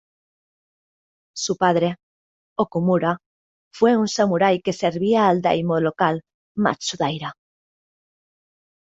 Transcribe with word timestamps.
Su 1.35 1.57
padre, 1.57 1.97
Okumura, 2.57 3.19
fue 3.71 3.95
un 3.97 4.07
samurái 4.07 4.59
que 4.59 4.73
servía 4.73 5.27
al 5.29 5.43
daimyō 5.43 5.77
local 5.79 6.15
Matsudaira. 6.57 7.29